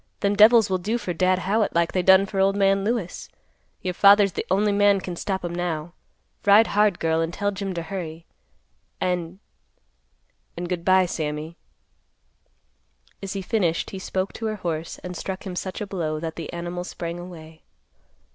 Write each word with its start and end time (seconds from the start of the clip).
Them 0.21 0.35
devils 0.35 0.67
will 0.67 0.79
do 0.79 0.97
for 0.97 1.13
Dad 1.13 1.37
Howitt 1.37 1.75
like 1.75 1.91
they 1.91 2.01
done 2.01 2.25
for 2.25 2.39
old 2.39 2.55
man 2.55 2.83
Lewis. 2.83 3.29
Your 3.83 3.93
father's 3.93 4.31
the 4.31 4.47
only 4.49 4.71
man 4.71 4.99
can 4.99 5.15
stop 5.15 5.45
'em 5.45 5.53
now. 5.53 5.93
Ride 6.43 6.65
hard, 6.65 6.97
girl, 6.97 7.21
and 7.21 7.31
tell 7.31 7.51
Jim 7.51 7.75
to 7.75 7.83
hurry. 7.83 8.25
And—and, 8.99 10.67
good 10.67 10.83
by, 10.83 11.05
Sammy." 11.05 11.55
As 13.21 13.33
he 13.33 13.43
finished, 13.43 13.91
he 13.91 13.99
spoke 13.99 14.33
to 14.33 14.47
her 14.47 14.55
horse 14.55 14.97
and 15.03 15.15
struck 15.15 15.45
him 15.45 15.55
such 15.55 15.81
a 15.81 15.85
blow 15.85 16.19
that 16.19 16.35
the 16.35 16.51
animal 16.51 16.83
sprang 16.83 17.19
away. 17.19 17.61